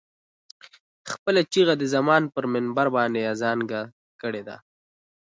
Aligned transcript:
خپله 1.11 1.41
چيغه 1.51 1.73
د 1.77 1.83
زمان 1.95 2.23
پر 2.33 2.43
منبر 2.53 2.87
باندې 2.95 3.29
اذانګه 3.33 3.81
کړې 4.21 4.41
ده. 4.47 4.57